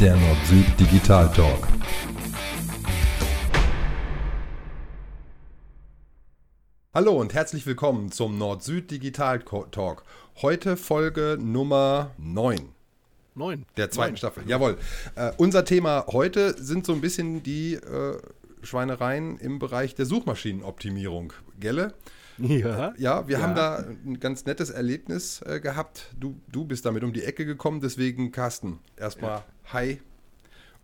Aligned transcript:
der 0.00 0.16
Nord-Süd 0.16 0.80
Digital 0.80 1.30
Talk. 1.30 1.68
Hallo 6.94 7.20
und 7.20 7.34
herzlich 7.34 7.66
willkommen 7.66 8.10
zum 8.10 8.38
Nord-Süd 8.38 8.90
Digital 8.90 9.40
Talk. 9.40 10.04
Heute 10.40 10.78
Folge 10.78 11.36
Nummer 11.38 12.12
9. 12.16 12.70
9. 13.34 13.66
Der 13.76 13.90
zweiten 13.90 14.12
9. 14.12 14.16
Staffel. 14.16 14.44
Jawohl. 14.46 14.78
Äh, 15.16 15.32
unser 15.36 15.66
Thema 15.66 16.06
heute 16.10 16.54
sind 16.54 16.86
so 16.86 16.94
ein 16.94 17.02
bisschen 17.02 17.42
die 17.42 17.74
äh, 17.74 18.16
Schweinereien 18.62 19.36
im 19.36 19.58
Bereich 19.58 19.94
der 19.94 20.06
Suchmaschinenoptimierung. 20.06 21.34
Gelle? 21.58 21.92
Ja. 22.40 22.94
Ja, 22.96 23.28
wir 23.28 23.38
ja. 23.38 23.42
haben 23.42 23.54
da 23.54 23.78
ein 23.78 24.18
ganz 24.20 24.46
nettes 24.46 24.70
Erlebnis 24.70 25.42
äh, 25.42 25.60
gehabt. 25.60 26.14
Du, 26.18 26.40
du 26.48 26.64
bist 26.64 26.86
damit 26.86 27.04
um 27.04 27.12
die 27.12 27.24
Ecke 27.24 27.44
gekommen, 27.44 27.80
deswegen 27.80 28.32
Carsten, 28.32 28.78
erstmal 28.96 29.30
ja. 29.30 29.44
Hi 29.72 30.00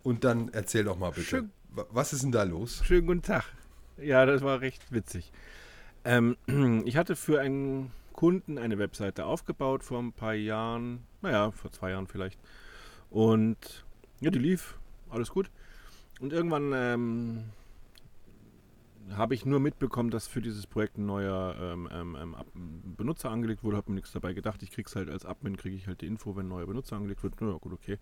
und 0.07 0.23
dann 0.23 0.49
erzähl 0.53 0.85
doch 0.85 0.97
mal 0.97 1.09
bitte. 1.09 1.23
Schön, 1.23 1.51
was 1.69 2.13
ist 2.13 2.23
denn 2.23 2.31
da 2.31 2.43
los? 2.43 2.81
Schönen 2.85 3.07
guten 3.07 3.21
Tag. 3.21 3.43
Ja, 3.97 4.25
das 4.25 4.41
war 4.41 4.61
recht 4.61 4.91
witzig. 4.91 5.31
Ähm, 6.05 6.37
ich 6.85 6.95
hatte 6.95 7.15
für 7.15 7.41
einen 7.41 7.91
Kunden 8.13 8.57
eine 8.57 8.79
Webseite 8.79 9.25
aufgebaut 9.25 9.83
vor 9.83 9.99
ein 9.99 10.13
paar 10.13 10.33
Jahren, 10.33 11.03
naja, 11.21 11.51
vor 11.51 11.71
zwei 11.71 11.91
Jahren 11.91 12.07
vielleicht. 12.07 12.39
Und 13.09 13.85
ja, 14.21 14.31
die 14.31 14.39
lief, 14.39 14.79
alles 15.09 15.29
gut. 15.29 15.51
Und 16.19 16.31
irgendwann 16.31 16.71
ähm, 16.73 17.43
habe 19.15 19.33
ich 19.33 19.45
nur 19.45 19.59
mitbekommen, 19.59 20.09
dass 20.09 20.27
für 20.27 20.41
dieses 20.41 20.67
Projekt 20.67 20.97
ein 20.97 21.05
neuer 21.05 21.55
ähm, 21.59 21.89
ähm, 21.91 22.17
ähm 22.19 22.35
Benutzer 22.97 23.29
angelegt 23.29 23.63
wurde. 23.63 23.77
Habe 23.77 23.91
mir 23.91 23.95
nichts 23.95 24.11
dabei 24.11 24.33
gedacht. 24.33 24.61
Ich 24.63 24.71
kriege 24.71 24.87
es 24.87 24.95
halt 24.95 25.09
als 25.09 25.25
Admin, 25.25 25.57
kriege 25.57 25.75
ich 25.75 25.87
halt 25.87 26.01
die 26.01 26.07
Info, 26.07 26.35
wenn 26.35 26.45
ein 26.45 26.49
neuer 26.49 26.67
Benutzer 26.67 26.95
angelegt 26.95 27.23
wird. 27.23 27.35
Na 27.39 27.49
ja, 27.49 27.57
gut, 27.57 27.73
okay. 27.73 27.97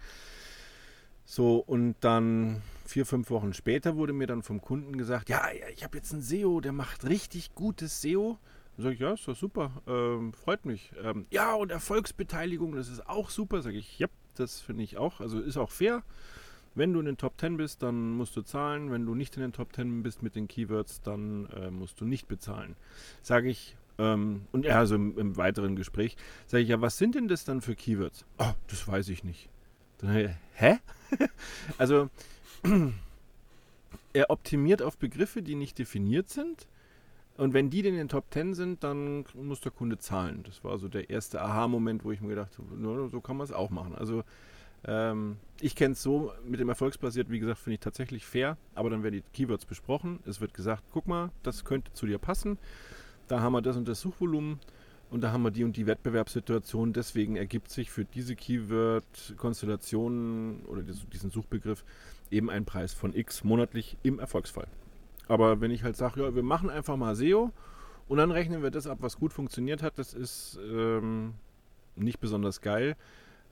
So, 1.26 1.58
und 1.58 1.96
dann 2.02 2.62
vier, 2.86 3.06
fünf 3.06 3.32
Wochen 3.32 3.54
später 3.54 3.96
wurde 3.96 4.14
mir 4.14 4.28
dann 4.28 4.44
vom 4.44 4.62
Kunden 4.62 4.96
gesagt, 4.96 5.28
ja, 5.28 5.42
ich 5.74 5.84
habe 5.84 5.98
jetzt 5.98 6.14
einen 6.14 6.22
SEO, 6.22 6.62
der 6.62 6.72
macht 6.72 7.04
richtig 7.06 7.56
gutes 7.56 8.02
SEO. 8.02 8.38
Dann 8.78 8.84
sage 8.84 8.96
ich, 8.96 9.02
ja, 9.02 9.14
ist 9.14 9.28
doch 9.28 9.36
super, 9.36 9.72
ähm, 9.88 10.34
freut 10.34 10.66
mich. 10.66 10.92
Ähm, 11.02 11.26
ja, 11.32 11.54
und 11.56 11.72
Erfolgsbeteiligung, 11.72 12.76
das 12.76 12.90
ist 12.90 13.08
auch 13.08 13.32
super. 13.32 13.64
Sage 13.64 13.78
ich, 13.78 13.98
ja, 13.98 14.08
das 14.36 14.62
finde 14.62 14.84
ich 14.84 14.98
auch. 14.98 15.20
Also 15.20 15.40
ist 15.40 15.58
auch 15.58 15.72
fair. 15.72 16.04
Wenn 16.76 16.94
du 16.94 17.00
in 17.00 17.06
den 17.06 17.18
Top 17.18 17.40
10 17.40 17.58
bist, 17.58 17.82
dann 17.82 18.12
musst 18.12 18.36
du 18.36 18.42
zahlen. 18.42 18.92
Wenn 18.92 19.06
du 19.06 19.16
nicht 19.16 19.36
in 19.38 19.42
den 19.42 19.54
Top 19.54 19.74
10 19.74 20.04
bist 20.04 20.22
mit 20.22 20.36
den 20.36 20.48
Keywords, 20.48 21.02
dann 21.02 21.48
äh, 21.48 21.72
musst 21.72 22.00
du 22.02 22.06
nicht 22.06 22.28
bezahlen. 22.28 22.76
Sage 23.22 23.50
ich, 23.50 23.76
ähm, 23.98 24.42
und 24.52 24.66
ja, 24.66 24.78
also 24.78 24.96
im, 24.96 25.18
im 25.18 25.38
weiteren 25.38 25.76
Gespräch, 25.76 26.18
sage 26.48 26.64
ich, 26.64 26.70
ja, 26.70 26.82
was 26.82 26.98
sind 26.98 27.16
denn 27.16 27.28
das 27.28 27.46
dann 27.46 27.62
für 27.62 27.76
Keywords? 27.76 28.26
Oh, 28.38 28.52
das 28.68 28.88
weiß 28.88 29.10
ich 29.10 29.24
nicht. 29.24 29.50
Dann, 30.00 30.36
hä? 30.54 30.80
also, 31.78 32.10
er 34.14 34.30
optimiert 34.30 34.82
auf 34.82 34.98
Begriffe, 34.98 35.42
die 35.42 35.56
nicht 35.56 35.80
definiert 35.80 36.30
sind. 36.30 36.68
Und 37.38 37.54
wenn 37.54 37.70
die 37.70 37.86
in 37.86 37.96
den 37.96 38.08
Top 38.08 38.26
10 38.32 38.54
sind, 38.54 38.84
dann 38.84 39.26
muss 39.34 39.60
der 39.60 39.72
Kunde 39.72 39.98
zahlen. 39.98 40.44
Das 40.44 40.64
war 40.64 40.78
so 40.78 40.88
der 40.88 41.10
erste 41.10 41.42
Aha-Moment, 41.42 42.06
wo 42.06 42.12
ich 42.12 42.22
mir 42.22 42.30
gedacht 42.30 42.58
habe, 42.58 43.10
so 43.10 43.20
kann 43.20 43.36
man 43.36 43.44
es 43.44 43.52
auch 43.52 43.70
machen. 43.70 43.94
Also 43.94 44.24
ähm, 44.88 45.38
ich 45.62 45.76
kenne 45.76 45.94
es 45.94 46.04
so, 46.04 46.34
mit 46.46 46.60
dem 46.60 46.70
Erfolgsbasiert, 46.70 47.30
wie 47.30 47.40
gesagt, 47.40 47.60
finde 47.60 47.76
ich 47.76 47.80
tatsächlich 47.80 48.26
fair, 48.26 48.58
aber 48.76 48.90
dann 48.90 49.04
werden 49.04 49.16
die 49.16 49.24
Keywords 49.34 49.66
besprochen. 49.66 50.20
Es 50.26 50.42
wird 50.42 50.54
gesagt, 50.54 50.84
guck 50.92 51.08
mal, 51.08 51.32
das 51.44 51.64
könnte 51.66 51.94
zu 51.94 52.06
dir 52.06 52.20
passen. 52.20 52.58
Da 53.28 53.40
haben 53.40 53.54
wir 53.54 53.62
das 53.62 53.78
und 53.78 53.88
das 53.88 54.02
Suchvolumen 54.02 54.60
und 55.10 55.22
da 55.22 55.32
haben 55.32 55.44
wir 55.44 55.52
die 55.52 55.64
und 55.64 55.78
die 55.78 55.88
Wettbewerbssituation. 55.88 56.94
Deswegen 56.94 57.36
ergibt 57.36 57.72
sich 57.72 57.90
für 57.90 58.06
diese 58.06 58.36
Keyword-Konstellation 58.36 60.62
oder 60.68 60.84
diesen 60.84 61.32
Suchbegriff 61.32 61.84
eben 62.30 62.50
ein 62.50 62.66
Preis 62.66 62.94
von 62.94 63.16
X 63.16 63.44
monatlich 63.44 63.98
im 64.04 64.20
Erfolgsfall. 64.20 64.68
Aber 65.28 65.62
wenn 65.62 65.72
ich 65.72 65.84
halt 65.84 65.96
sage, 65.96 66.22
ja, 66.22 66.36
wir 66.36 66.44
machen 66.44 66.70
einfach 66.70 66.98
mal 66.98 67.16
SEO 67.16 67.52
und 68.08 68.18
dann 68.18 68.32
rechnen 68.32 68.62
wir 68.62 68.70
das 68.70 68.88
ab, 68.88 69.00
was 69.02 69.18
gut 69.18 69.34
funktioniert 69.34 69.82
hat, 69.82 69.98
das 69.98 70.14
ist 70.14 70.60
ähm, 70.62 71.34
nicht 71.96 72.20
besonders 72.20 72.62
geil, 72.62 72.96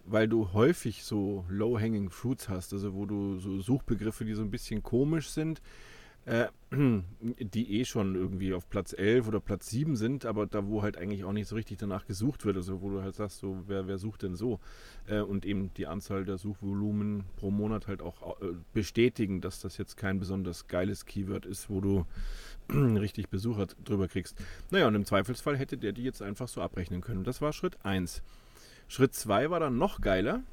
weil 0.06 0.28
du 0.28 0.54
häufig 0.54 1.04
so 1.04 1.46
low-hanging 1.50 2.10
fruits 2.10 2.50
hast, 2.50 2.74
also 2.74 2.94
wo 2.94 3.06
du 3.06 3.40
so 3.40 3.60
Suchbegriffe, 3.62 4.26
die 4.26 4.34
so 4.34 4.42
ein 4.42 4.52
bisschen 4.52 4.84
komisch 4.84 5.30
sind, 5.30 5.62
äh, 6.26 6.48
die 7.22 7.80
eh 7.80 7.86
schon 7.86 8.16
irgendwie 8.16 8.54
auf 8.54 8.70
Platz 8.70 8.94
11 8.94 9.28
oder 9.28 9.40
Platz 9.40 9.70
7 9.70 9.96
sind, 9.96 10.26
aber 10.26 10.46
da 10.46 10.68
wo 10.68 10.82
halt 10.82 10.98
eigentlich 10.98 11.24
auch 11.24 11.34
nicht 11.34 11.48
so 11.48 11.56
richtig 11.56 11.78
danach 11.78 12.06
gesucht 12.06 12.46
wird, 12.46 12.56
also 12.56 12.82
wo 12.82 12.90
du 12.90 13.02
halt 13.02 13.16
sagst, 13.16 13.40
so 13.40 13.64
wer, 13.68 13.88
wer 13.88 13.98
sucht 13.98 14.24
denn 14.24 14.36
so? 14.36 14.60
Äh, 15.08 15.20
und 15.20 15.46
eben 15.46 15.74
die 15.76 15.88
Anzahl 15.88 16.26
der 16.26 16.38
Suchvolumen 16.38 17.26
pro 17.36 17.52
Monat 17.52 17.88
halt 17.88 18.02
auch 18.02 18.42
äh, 18.42 18.54
bestätigen, 18.74 19.42
dass 19.42 19.60
das 19.60 19.78
jetzt 19.78 19.98
kein 19.98 20.20
besonders 20.20 20.68
geiles 20.68 21.06
Keyword 21.06 21.46
ist, 21.46 21.70
wo 21.70 21.82
du 21.82 22.06
richtig 22.72 23.30
Besucher 23.30 23.68
drüber 23.84 24.08
kriegst. 24.08 24.42
Naja, 24.72 24.88
und 24.88 24.96
im 24.96 25.06
Zweifelsfall 25.06 25.58
hätte 25.58 25.78
der 25.78 25.92
die 25.92 26.04
jetzt 26.04 26.22
einfach 26.22 26.48
so 26.48 26.62
abrechnen 26.62 27.02
können. 27.02 27.24
Das 27.24 27.42
war 27.42 27.54
Schritt 27.54 27.78
1. 27.86 28.24
Schritt 28.94 29.16
2 29.16 29.50
war 29.50 29.60
dann 29.60 29.80
noch 29.80 30.02
geiler. 30.02 30.44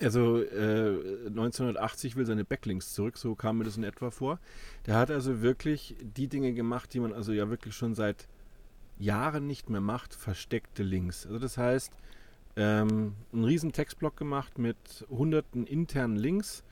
Also 0.00 0.42
äh, 0.42 1.28
1980 1.28 2.16
will 2.16 2.26
seine 2.26 2.44
Backlinks 2.44 2.92
zurück, 2.92 3.16
so 3.16 3.36
kam 3.36 3.58
mir 3.58 3.64
das 3.64 3.76
in 3.76 3.84
etwa 3.84 4.10
vor. 4.10 4.40
Der 4.86 4.96
hat 4.96 5.12
also 5.12 5.40
wirklich 5.40 5.94
die 6.02 6.26
Dinge 6.26 6.52
gemacht, 6.54 6.92
die 6.92 6.98
man 6.98 7.12
also 7.12 7.32
ja 7.32 7.48
wirklich 7.50 7.76
schon 7.76 7.94
seit 7.94 8.26
Jahren 8.98 9.46
nicht 9.46 9.70
mehr 9.70 9.80
macht, 9.80 10.12
versteckte 10.12 10.82
Links. 10.82 11.24
Also 11.24 11.38
das 11.38 11.56
heißt, 11.56 11.92
ähm, 12.56 13.14
einen 13.32 13.44
riesen 13.44 13.70
Textblock 13.70 14.16
gemacht 14.16 14.58
mit 14.58 15.06
hunderten 15.08 15.68
internen 15.68 16.16
Links 16.16 16.64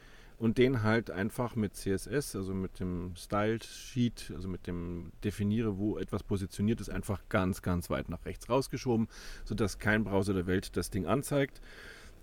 und 0.42 0.58
den 0.58 0.82
halt 0.82 1.08
einfach 1.12 1.54
mit 1.54 1.76
CSS, 1.76 2.34
also 2.34 2.52
mit 2.52 2.80
dem 2.80 3.12
Style 3.14 3.60
Sheet, 3.62 4.32
also 4.34 4.48
mit 4.48 4.66
dem 4.66 5.12
Definiere, 5.22 5.78
wo 5.78 5.98
etwas 5.98 6.24
positioniert 6.24 6.80
ist, 6.80 6.90
einfach 6.90 7.22
ganz, 7.28 7.62
ganz 7.62 7.90
weit 7.90 8.08
nach 8.08 8.26
rechts 8.26 8.48
rausgeschoben, 8.50 9.06
sodass 9.44 9.78
kein 9.78 10.02
Browser 10.02 10.34
der 10.34 10.48
Welt 10.48 10.76
das 10.76 10.90
Ding 10.90 11.06
anzeigt 11.06 11.60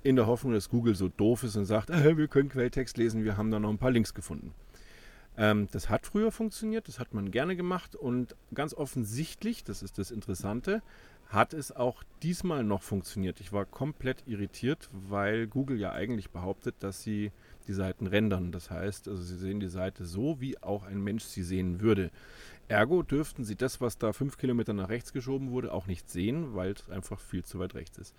in 0.04 0.18
der 0.18 0.28
Hoffnung, 0.28 0.52
dass 0.52 0.68
Google 0.68 0.96
so 0.96 1.08
doof 1.08 1.44
ist 1.44 1.56
und 1.56 1.64
sagt, 1.64 1.90
äh, 1.92 2.18
wir 2.18 2.28
können 2.28 2.50
Quelltext 2.50 2.98
lesen, 2.98 3.24
wir 3.24 3.38
haben 3.38 3.52
da 3.52 3.60
noch 3.60 3.70
ein 3.70 3.78
paar 3.78 3.92
Links 3.92 4.14
gefunden. 4.14 4.54
Ähm, 5.38 5.70
das 5.72 5.90
hat 5.90 6.06
früher 6.06 6.34
funktioniert, 6.34 6.90
das 6.90 7.00
hat 7.00 7.14
man 7.14 7.32
gerne 7.32 7.56
gemacht 7.56 7.96
und 7.96 8.36
ganz 8.54 8.74
offensichtlich, 8.74 9.64
das 9.64 9.82
ist 9.82 9.98
das 9.98 10.12
Interessante, 10.12 10.82
hat 11.30 11.54
es 11.54 11.72
auch 11.72 12.04
diesmal 12.24 12.64
noch 12.64 12.82
funktioniert. 12.82 13.40
Ich 13.40 13.54
war 13.54 13.66
komplett 13.66 14.24
irritiert, 14.26 14.90
weil 14.92 15.46
Google 15.48 15.80
ja 15.80 15.92
eigentlich 15.92 16.32
behauptet, 16.32 16.76
dass 16.80 17.04
sie 17.04 17.32
die 17.68 17.74
Seiten 17.74 18.08
rendern. 18.08 18.52
Das 18.52 18.72
heißt, 18.72 19.08
also 19.08 19.22
sie 19.22 19.38
sehen 19.38 19.60
die 19.60 19.68
Seite 19.68 20.06
so, 20.06 20.42
wie 20.42 20.62
auch 20.62 20.84
ein 20.84 21.04
Mensch 21.04 21.24
sie 21.24 21.44
sehen 21.44 21.82
würde. 21.82 22.10
Ergo 22.68 23.04
dürften 23.04 23.44
sie 23.44 23.56
das, 23.56 23.80
was 23.80 23.98
da 23.98 24.14
fünf 24.14 24.38
Kilometer 24.38 24.74
nach 24.74 24.90
rechts 24.90 25.14
geschoben 25.14 25.52
wurde, 25.52 25.72
auch 25.72 25.88
nicht 25.88 26.10
sehen, 26.10 26.56
weil 26.56 26.72
es 26.72 26.90
einfach 26.90 27.20
viel 27.20 27.44
zu 27.44 27.60
weit 27.60 27.74
rechts 27.76 27.98
ist. 27.98 28.16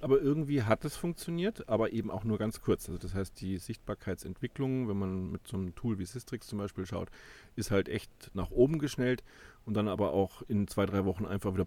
Aber 0.00 0.20
irgendwie 0.20 0.62
hat 0.62 0.84
es 0.84 0.96
funktioniert, 0.96 1.68
aber 1.68 1.92
eben 1.92 2.10
auch 2.10 2.22
nur 2.22 2.38
ganz 2.38 2.60
kurz. 2.60 2.88
Also 2.88 2.98
das 2.98 3.14
heißt, 3.14 3.40
die 3.40 3.58
Sichtbarkeitsentwicklung, 3.58 4.88
wenn 4.88 4.98
man 4.98 5.30
mit 5.32 5.46
so 5.46 5.56
einem 5.56 5.74
Tool 5.74 5.98
wie 5.98 6.04
Sistrix 6.04 6.46
zum 6.46 6.58
Beispiel 6.58 6.86
schaut, 6.86 7.08
ist 7.56 7.72
halt 7.72 7.88
echt 7.88 8.30
nach 8.34 8.50
oben 8.50 8.78
geschnellt 8.78 9.24
und 9.68 9.74
dann 9.74 9.86
aber 9.86 10.14
auch 10.14 10.40
in 10.48 10.66
zwei, 10.66 10.86
drei 10.86 11.04
Wochen 11.04 11.26
einfach 11.26 11.52
wieder. 11.52 11.66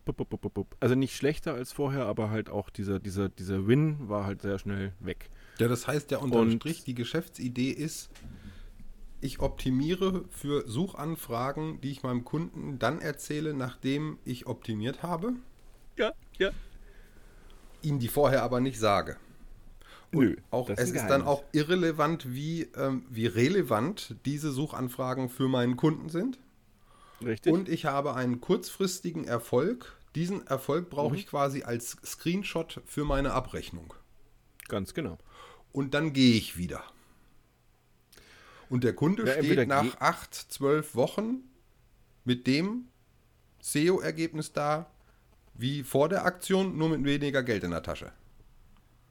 Also 0.79 0.95
nicht 0.95 1.15
schlechter 1.15 1.53
als 1.53 1.71
vorher, 1.71 2.07
aber 2.07 2.31
halt 2.31 2.49
auch 2.49 2.71
dieser, 2.71 2.99
dieser, 2.99 3.29
dieser 3.29 3.67
Win 3.67 4.09
war 4.09 4.25
halt 4.25 4.41
sehr 4.41 4.57
schnell 4.57 4.93
weg. 4.99 5.29
Ja, 5.59 5.67
das 5.67 5.87
heißt 5.87 6.09
ja 6.09 6.17
unterm 6.17 6.41
und 6.41 6.53
Strich, 6.53 6.83
die 6.83 6.95
Geschäftsidee 6.95 7.69
ist, 7.69 8.09
ich 9.21 9.39
optimiere 9.39 10.25
für 10.31 10.67
Suchanfragen, 10.67 11.79
die 11.81 11.91
ich 11.91 12.01
meinem 12.01 12.25
Kunden 12.25 12.79
dann 12.79 12.99
erzähle, 12.99 13.53
nachdem 13.53 14.17
ich 14.25 14.47
optimiert 14.47 15.03
habe. 15.03 15.33
Ja, 15.95 16.13
ja. 16.39 16.49
Ihm 17.83 17.99
die 17.99 18.07
vorher 18.07 18.41
aber 18.41 18.61
nicht 18.61 18.79
sage. 18.79 19.17
Und 20.11 20.23
Nö, 20.25 20.35
auch, 20.49 20.71
es 20.71 20.79
ist, 20.79 20.95
ist 20.95 21.07
dann 21.07 21.21
auch 21.21 21.43
irrelevant, 21.51 22.33
wie, 22.33 22.63
ähm, 22.75 23.05
wie 23.11 23.27
relevant 23.27 24.15
diese 24.25 24.51
Suchanfragen 24.51 25.29
für 25.29 25.47
meinen 25.47 25.77
Kunden 25.77 26.09
sind. 26.09 26.39
Richtig. 27.23 27.51
Und 27.51 27.69
ich 27.69 27.85
habe 27.85 28.15
einen 28.15 28.41
kurzfristigen 28.41 29.25
Erfolg. 29.25 29.97
Diesen 30.15 30.45
Erfolg 30.47 30.89
brauche 30.89 31.13
mhm. 31.13 31.19
ich 31.19 31.27
quasi 31.27 31.63
als 31.63 31.97
Screenshot 32.05 32.81
für 32.85 33.05
meine 33.05 33.33
Abrechnung. 33.33 33.93
Ganz 34.67 34.93
genau. 34.93 35.17
Und 35.71 35.93
dann 35.93 36.13
gehe 36.13 36.35
ich 36.35 36.57
wieder. 36.57 36.83
Und 38.69 38.83
der 38.83 38.93
Kunde 38.93 39.25
ja, 39.25 39.33
steht 39.33 39.67
nach 39.67 39.99
acht, 39.99 40.33
zwölf 40.33 40.95
Wochen 40.95 41.43
mit 42.23 42.47
dem 42.47 42.87
SEO-Ergebnis 43.59 44.53
da, 44.53 44.89
wie 45.53 45.83
vor 45.83 46.09
der 46.09 46.25
Aktion, 46.25 46.77
nur 46.77 46.89
mit 46.89 47.03
weniger 47.03 47.43
Geld 47.43 47.63
in 47.63 47.71
der 47.71 47.83
Tasche. 47.83 48.11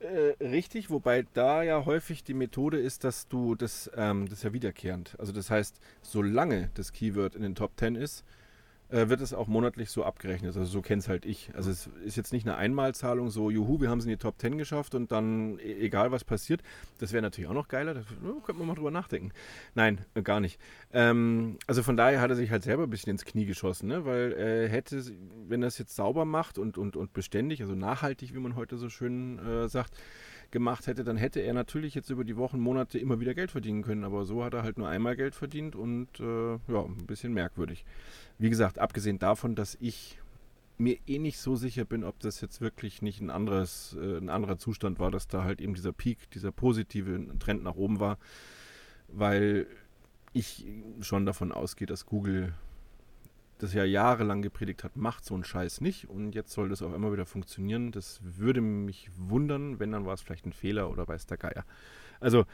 Äh, 0.01 0.43
richtig, 0.43 0.89
wobei 0.89 1.27
da 1.35 1.63
ja 1.63 1.85
häufig 1.85 2.25
die 2.25 2.33
Methode 2.33 2.81
ist, 2.81 3.05
dass 3.05 3.29
du 3.29 3.55
das, 3.55 3.91
ähm, 3.95 4.27
das 4.27 4.39
ist 4.39 4.45
ja 4.45 4.53
wiederkehrend. 4.55 5.15
Also 5.19 5.33
das 5.33 5.51
heißt, 5.51 5.79
solange 6.01 6.71
das 6.73 6.93
Keyword 6.93 7.35
in 7.35 7.43
den 7.43 7.55
Top 7.55 7.73
10 7.79 7.97
ist, 7.97 8.25
äh, 8.91 9.09
wird 9.09 9.21
es 9.21 9.33
auch 9.33 9.47
monatlich 9.47 9.91
so 9.91 10.05
abgerechnet. 10.05 10.57
Also 10.57 10.65
so 10.65 10.83
kenne 10.83 11.01
es 11.01 11.09
halt 11.09 11.25
ich. 11.25 11.51
Also 11.55 11.71
es 11.71 11.89
ist 12.05 12.17
jetzt 12.17 12.33
nicht 12.33 12.47
eine 12.47 12.57
Einmalzahlung, 12.57 13.31
so 13.31 13.51
juhu, 13.51 13.81
wir 13.81 13.89
haben 13.89 13.99
es 13.99 14.05
in 14.05 14.11
die 14.11 14.17
Top 14.17 14.39
10 14.39 14.59
geschafft 14.59 14.95
und 14.95 15.13
dann 15.13 15.59
e 15.59 15.81
egal 15.81 16.13
was 16.13 16.25
passiert. 16.25 16.63
Das 16.99 17.13
wäre 17.13 17.23
natürlich 17.23 17.49
auch 17.49 17.55
noch 17.55 17.69
geiler, 17.69 17.95
da 17.95 18.03
könnte 18.45 18.59
man 18.59 18.67
mal 18.67 18.75
drüber 18.75 18.91
nachdenken. 18.91 19.33
Nein, 19.75 20.05
äh, 20.15 20.23
gar 20.23 20.41
nicht. 20.41 20.59
Ähm, 20.93 21.59
also 21.67 21.83
von 21.83 21.97
daher 21.97 22.21
hat 22.21 22.31
er 22.31 22.37
sich 22.37 22.51
halt 22.51 22.63
selber 22.63 22.85
ein 22.85 22.91
bisschen 22.91 23.11
ins 23.11 23.25
Knie 23.25 23.47
geschossen, 23.47 23.89
ne? 23.89 24.05
weil 24.05 24.33
er 24.33 24.69
hätte, 24.69 25.03
wenn 25.49 25.63
er 25.63 25.69
es 25.69 25.79
jetzt 25.79 25.95
sauber 25.95 26.25
macht 26.25 26.59
und, 26.59 26.79
und, 26.79 26.97
und 26.97 27.13
beständig, 27.13 27.63
also 27.63 27.75
nachhaltig, 27.75 28.35
wie 28.35 28.41
man 28.41 28.57
heute 28.57 28.77
so 28.77 28.89
schön 28.89 29.39
äh, 29.39 29.69
sagt, 29.69 29.95
gemacht 30.51 30.87
hätte, 30.87 31.05
dann 31.05 31.17
hätte 31.17 31.41
er 31.41 31.55
natürlich 31.55 31.95
jetzt 31.95 32.11
über 32.11 32.25
die 32.25 32.37
Wochen, 32.37 32.61
Monate 32.61 32.99
immer 32.99 33.21
wieder 33.21 33.35
Geld 33.35 33.51
verdienen 33.51 33.83
können. 33.83 34.05
Aber 34.05 34.25
so 34.25 34.45
hat 34.45 34.55
er 34.55 34.63
halt 34.63 34.79
nur 34.79 34.89
einmal 34.89 35.17
Geld 35.17 35.35
verdient 35.35 35.77
und 35.77 36.09
äh, 36.21 36.53
ja, 36.53 36.85
ein 36.85 37.07
bisschen 37.07 37.33
merkwürdig. 37.33 37.85
Wie 38.39 38.51
gesagt, 38.51 38.79
abgesehen 38.79 39.19
davon, 39.19 39.55
dass 39.55 39.77
ich 39.81 40.19
mir 40.79 40.97
eh 41.07 41.19
nicht 41.19 41.39
so 41.39 41.57
sicher 41.57 41.85
bin, 41.85 42.05
ob 42.05 42.19
das 42.21 42.41
jetzt 42.41 42.61
wirklich 42.61 43.03
nicht 43.03 43.21
ein 43.21 43.31
anderes, 43.31 43.97
äh, 44.01 44.17
ein 44.17 44.31
anderer 44.31 44.59
Zustand 44.59 44.99
war, 44.99 45.11
dass 45.11 45.29
da 45.29 45.45
halt 45.45 45.61
eben 45.61 45.75
dieser 45.75 45.93
Peak, 45.93 46.31
dieser 46.31 46.53
positive 46.53 47.39
Trend 47.39 47.63
nach 47.63 47.77
oben 47.77 48.01
war, 48.01 48.19
weil 49.09 49.67
ich 50.33 50.67
schon 51.01 51.27
davon 51.27 51.53
ausgehe, 51.53 51.87
dass 51.87 52.07
Google 52.07 52.55
das 53.63 53.75
ja 53.75 53.85
jahrelang 53.85 54.43
gepredigt 54.43 54.85
hat, 54.85 54.97
macht 54.97 55.25
so 55.25 55.35
einen 55.35 55.45
Scheiß 55.45 55.81
nicht 55.81 56.09
und 56.09 56.35
jetzt 56.35 56.53
soll 56.53 56.69
das 56.69 56.83
auch 56.83 56.93
immer 56.95 57.13
wieder 57.13 57.27
funktionieren. 57.27 57.93
Das 57.93 58.21
würde 58.23 58.61
mich 58.61 59.11
wundern, 59.17 59.79
wenn 59.79 59.93
dann 59.93 60.07
war 60.07 60.15
es 60.15 60.21
vielleicht 60.21 60.47
ein 60.47 60.53
Fehler 60.53 60.91
oder 60.91 61.07
weiß 61.07 61.27
der 61.27 61.37
Geier. 61.37 61.65
Also, 62.21 62.45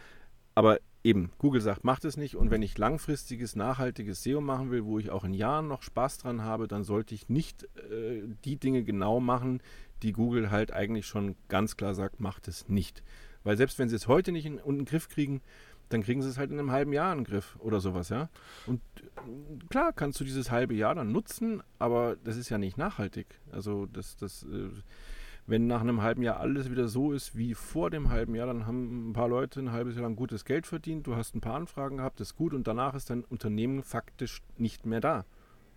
aber 0.55 0.79
eben, 1.05 1.31
Google 1.39 1.61
sagt, 1.61 1.85
macht 1.85 2.05
es 2.05 2.17
nicht 2.17 2.37
und 2.37 2.51
wenn 2.51 2.63
ich 2.63 2.79
langfristiges, 2.79 3.57
nachhaltiges 3.57 4.23
SEO 4.23 4.41
machen 4.41 4.71
will, 4.71 4.85
wo 4.85 4.99
ich 4.99 5.11
auch 5.11 5.25
in 5.25 5.35
Jahren 5.35 5.69
noch 5.69 5.83
Spaß 5.83 6.19
dran 6.19 6.43
habe, 6.43 6.67
dann 6.67 6.85
sollte 6.85 7.15
ich 7.15 7.29
nicht 7.29 7.65
äh, 7.91 8.23
die 8.45 8.57
Dinge 8.57 8.83
genau 8.83 9.21
machen, 9.21 9.61
die 10.03 10.13
Google 10.13 10.51
halt 10.51 10.73
eigentlich 10.73 11.07
schon 11.07 11.37
ganz 11.49 11.77
klar 11.77 11.95
sagt, 11.95 12.21
macht 12.21 12.49
es 12.49 12.69
nicht. 12.69 13.03
Weil 13.45 13.57
selbst 13.57 13.79
wenn 13.79 13.89
sie 13.89 13.97
es 13.97 14.09
heute 14.09 14.33
nicht 14.33 14.47
in, 14.47 14.59
in 14.59 14.79
den 14.79 14.85
Griff 14.85 15.09
kriegen, 15.09 15.41
dann 15.89 16.03
kriegen 16.03 16.23
sie 16.23 16.29
es 16.29 16.39
halt 16.39 16.51
in 16.51 16.59
einem 16.59 16.71
halben 16.71 16.93
Jahr 16.93 17.13
in 17.13 17.19
den 17.21 17.25
Griff 17.25 17.57
oder 17.61 17.81
sowas, 17.81 18.09
ja. 18.09 18.29
Und 18.67 18.81
äh, 18.97 19.67
klar 19.69 19.93
kannst 19.93 20.21
du 20.21 20.25
dieses 20.25 20.51
halbe 20.51 20.75
Jahr 20.75 20.95
dann 20.95 21.13
nutzen, 21.13 21.63
aber 21.79 22.17
das 22.25 22.37
ist 22.37 22.49
ja 22.49 22.59
nicht 22.59 22.77
nachhaltig. 22.77 23.27
Also 23.53 23.87
das, 23.87 24.17
das, 24.17 24.45
äh, 24.45 24.71
wenn 25.47 25.67
nach 25.67 25.81
einem 25.81 26.03
halben 26.03 26.23
Jahr 26.23 26.41
alles 26.41 26.71
wieder 26.71 26.89
so 26.89 27.13
ist 27.13 27.37
wie 27.37 27.55
vor 27.55 27.91
dem 27.91 28.11
halben 28.11 28.35
Jahr, 28.35 28.49
dann 28.49 28.67
haben 28.67 29.11
ein 29.11 29.13
paar 29.13 29.29
Leute 29.29 29.61
ein 29.61 29.71
halbes 29.71 29.95
Jahr 29.95 30.03
lang 30.03 30.17
gutes 30.17 30.45
Geld 30.45 30.67
verdient, 30.67 31.07
du 31.07 31.15
hast 31.15 31.35
ein 31.35 31.41
paar 31.41 31.55
Anfragen 31.55 31.99
gehabt, 31.99 32.19
das 32.19 32.29
ist 32.29 32.37
gut 32.37 32.53
und 32.53 32.67
danach 32.67 32.95
ist 32.95 33.11
dein 33.11 33.23
Unternehmen 33.25 33.83
faktisch 33.83 34.43
nicht 34.59 34.87
mehr 34.87 35.01
da. 35.01 35.25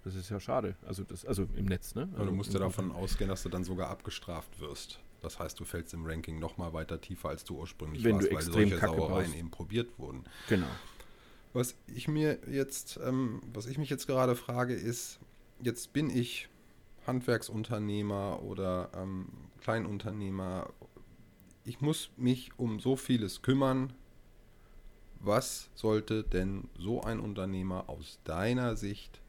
Das 0.04 0.16
ist 0.16 0.30
ja 0.30 0.40
schade. 0.40 0.76
Also 0.88 1.04
das, 1.04 1.26
also 1.26 1.46
im 1.56 1.66
Netz, 1.66 1.94
ne? 1.94 2.10
Also 2.14 2.26
du 2.26 2.32
musst 2.32 2.54
ja 2.54 2.60
davon 2.60 2.92
ausgehen, 2.92 3.30
dass 3.30 3.44
du 3.44 3.50
dann 3.50 3.64
sogar 3.64 3.90
abgestraft 3.90 4.60
wirst. 4.60 5.00
Das 5.22 5.40
heißt, 5.40 5.60
du 5.60 5.66
fällst 5.66 5.94
im 5.94 6.06
Ranking 6.06 6.40
noch 6.40 6.58
mal 6.58 6.74
weiter 6.74 7.02
tiefer, 7.02 7.30
als 7.30 7.44
du 7.44 7.58
ursprünglich 7.58 8.04
Wenn 8.04 8.16
warst, 8.16 8.32
du 8.32 8.36
weil 8.36 8.42
solche 8.42 8.78
Kacke 8.78 8.96
Sauereien 8.96 9.26
baust. 9.26 9.38
eben 9.38 9.52
probiert 9.52 10.00
wurden. 10.00 10.24
Genau. 10.48 10.68
Was 11.54 11.76
ich 11.88 12.08
mir 12.08 12.40
jetzt, 12.50 13.00
ähm, 13.04 13.42
was 13.54 13.66
ich 13.66 13.78
mich 13.78 13.90
jetzt 13.90 14.08
gerade 14.08 14.36
frage, 14.36 14.74
ist, 14.74 15.20
jetzt 15.62 15.94
bin 15.94 16.10
ich 16.10 16.48
Handwerksunternehmer 17.08 18.42
oder 18.44 18.92
ähm, 18.96 19.28
Kleinunternehmer. 19.62 20.70
Ich 21.66 21.82
muss 21.82 22.12
mich 22.18 22.52
um 22.58 22.80
so 22.80 22.96
vieles 22.96 23.42
kümmern. 23.42 23.94
Was 25.22 25.70
sollte 25.76 26.24
denn 26.24 26.70
so 26.78 27.02
ein 27.02 27.20
Unternehmer 27.20 27.90
aus 27.90 28.20
deiner 28.24 28.78
Sicht 28.78 29.20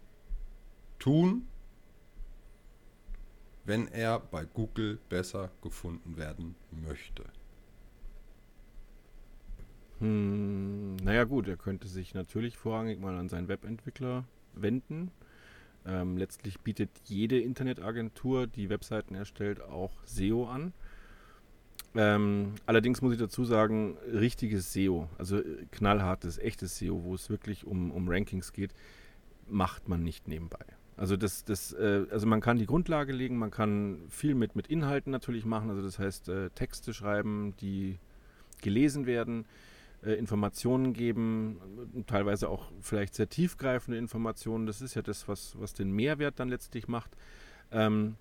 tun, 1.00 1.48
wenn 3.64 3.88
er 3.88 4.18
bei 4.18 4.44
Google 4.44 4.98
besser 5.08 5.50
gefunden 5.62 6.16
werden 6.16 6.54
möchte? 6.70 7.24
Hm, 10.00 10.96
naja 10.96 11.24
gut, 11.24 11.46
er 11.46 11.56
könnte 11.56 11.86
sich 11.86 12.14
natürlich 12.14 12.56
vorrangig 12.56 13.00
mal 13.00 13.16
an 13.16 13.28
seinen 13.28 13.48
Webentwickler 13.48 14.24
wenden. 14.54 15.10
Ähm, 15.86 16.16
letztlich 16.16 16.60
bietet 16.60 16.90
jede 17.04 17.38
Internetagentur, 17.38 18.46
die 18.46 18.68
Webseiten 18.68 19.14
erstellt, 19.14 19.60
auch 19.62 19.92
SEO 20.04 20.46
an. 20.46 20.72
Ähm, 21.94 22.54
allerdings 22.66 23.02
muss 23.02 23.12
ich 23.12 23.18
dazu 23.18 23.44
sagen, 23.44 23.96
richtiges 24.12 24.72
SEO, 24.72 25.08
also 25.18 25.38
äh, 25.38 25.66
knallhartes, 25.70 26.38
echtes 26.38 26.78
SEO, 26.78 27.02
wo 27.04 27.14
es 27.14 27.30
wirklich 27.30 27.66
um, 27.66 27.90
um 27.90 28.08
Rankings 28.08 28.52
geht, 28.52 28.72
macht 29.48 29.88
man 29.88 30.04
nicht 30.04 30.28
nebenbei. 30.28 30.64
Also 31.00 31.16
das, 31.16 31.44
das, 31.46 31.72
äh, 31.72 32.04
also 32.10 32.26
man 32.26 32.42
kann 32.42 32.58
die 32.58 32.66
Grundlage 32.66 33.14
legen, 33.14 33.38
man 33.38 33.50
kann 33.50 34.02
viel 34.10 34.34
mit, 34.34 34.54
mit 34.54 34.66
Inhalten 34.66 35.10
natürlich 35.10 35.46
machen, 35.46 35.70
also 35.70 35.80
das 35.80 35.98
heißt 35.98 36.28
äh, 36.28 36.50
Texte 36.50 36.92
schreiben, 36.92 37.54
die 37.58 37.98
gelesen 38.60 39.06
werden, 39.06 39.46
äh, 40.04 40.12
Informationen 40.12 40.92
geben, 40.92 41.58
äh, 41.96 42.02
teilweise 42.02 42.50
auch 42.50 42.70
vielleicht 42.82 43.14
sehr 43.14 43.30
tiefgreifende 43.30 43.96
Informationen. 43.96 44.66
Das 44.66 44.82
ist 44.82 44.94
ja 44.94 45.00
das, 45.00 45.26
was, 45.26 45.58
was 45.58 45.72
den 45.72 45.90
Mehrwert 45.90 46.38
dann 46.38 46.50
letztlich 46.50 46.86
macht. 46.86 47.16
Ähm, 47.72 48.16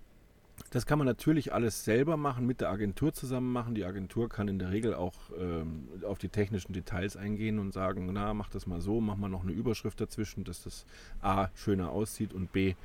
das 0.72 0.86
kann 0.86 0.98
man 0.98 1.08
natürlich 1.08 1.54
alles 1.54 1.84
selber 1.84 2.18
machen, 2.18 2.46
mit 2.46 2.62
der 2.62 2.70
Agentur 2.70 3.14
zusammen 3.14 3.52
machen. 3.52 3.76
Die 3.76 3.86
Agentur 3.86 4.30
kann 4.30 4.48
in 4.48 4.60
der 4.60 4.72
Regel 4.72 4.94
auch 4.94 5.16
ähm, 5.38 5.88
auf 6.04 6.18
die 6.18 6.30
technischen 6.30 6.74
Details 6.74 7.18
eingehen 7.18 7.60
und 7.60 7.74
sagen, 7.74 8.10
na, 8.12 8.34
mach 8.34 8.50
das 8.50 8.68
mal 8.68 8.82
so, 8.82 9.02
mach 9.02 9.18
mal 9.18 9.30
noch 9.30 9.44
eine 9.44 9.52
Überschrift 9.52 10.00
dazwischen, 10.00 10.44
dass 10.44 10.64
das 10.64 10.86
A 11.22 11.50
schöner 11.56 11.92
aussieht 11.92 12.34
und 12.34 12.52
B 12.52 12.76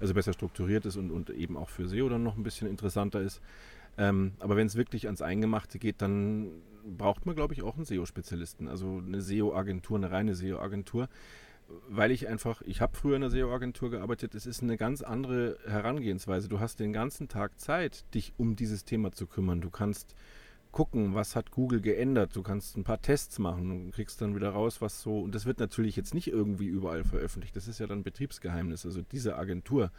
also 0.00 0.14
besser 0.14 0.32
strukturiert 0.32 0.84
ist 0.84 0.96
und, 0.96 1.12
und 1.12 1.30
eben 1.30 1.56
auch 1.56 1.68
für 1.68 1.86
SEO 1.86 2.08
dann 2.08 2.24
noch 2.24 2.36
ein 2.36 2.42
bisschen 2.42 2.68
interessanter 2.68 3.20
ist. 3.20 3.40
Ähm, 3.96 4.32
aber 4.40 4.56
wenn 4.56 4.66
es 4.66 4.74
wirklich 4.74 5.06
ans 5.06 5.22
Eingemachte 5.22 5.78
geht, 5.78 6.02
dann 6.02 6.48
braucht 6.98 7.24
man, 7.24 7.36
glaube 7.36 7.54
ich, 7.54 7.62
auch 7.62 7.76
einen 7.76 7.84
SEO-Spezialisten, 7.84 8.66
also 8.66 9.00
eine 9.06 9.20
SEO-Agentur, 9.20 9.98
eine 9.98 10.10
reine 10.10 10.34
SEO-Agentur 10.34 11.08
weil 11.88 12.10
ich 12.10 12.28
einfach, 12.28 12.62
ich 12.62 12.80
habe 12.80 12.96
früher 12.96 13.16
in 13.16 13.22
einer 13.22 13.30
SEO-Agentur 13.30 13.90
gearbeitet, 13.90 14.34
es 14.34 14.46
ist 14.46 14.62
eine 14.62 14.76
ganz 14.76 15.02
andere 15.02 15.58
Herangehensweise. 15.66 16.48
Du 16.48 16.60
hast 16.60 16.80
den 16.80 16.92
ganzen 16.92 17.28
Tag 17.28 17.58
Zeit, 17.58 18.04
dich 18.14 18.32
um 18.36 18.56
dieses 18.56 18.84
Thema 18.84 19.12
zu 19.12 19.26
kümmern. 19.26 19.60
Du 19.60 19.70
kannst 19.70 20.14
gucken, 20.72 21.14
was 21.14 21.36
hat 21.36 21.50
Google 21.50 21.80
geändert. 21.80 22.34
Du 22.34 22.42
kannst 22.42 22.76
ein 22.76 22.84
paar 22.84 23.00
Tests 23.00 23.38
machen 23.38 23.70
und 23.70 23.92
kriegst 23.92 24.20
dann 24.20 24.34
wieder 24.34 24.50
raus, 24.50 24.80
was 24.80 25.02
so. 25.02 25.20
Und 25.20 25.34
das 25.34 25.46
wird 25.46 25.60
natürlich 25.60 25.96
jetzt 25.96 26.14
nicht 26.14 26.28
irgendwie 26.28 26.66
überall 26.66 27.04
veröffentlicht. 27.04 27.54
Das 27.54 27.68
ist 27.68 27.78
ja 27.78 27.86
dann 27.86 28.02
Betriebsgeheimnis. 28.02 28.86
Also 28.86 29.02
diese 29.02 29.36
Agentur, 29.36 29.92